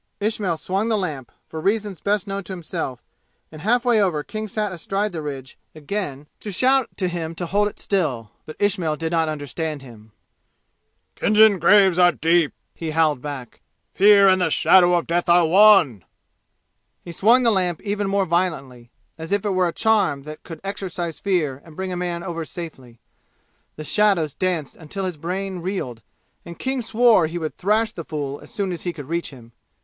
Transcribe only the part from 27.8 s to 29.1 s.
the fool as soon as he could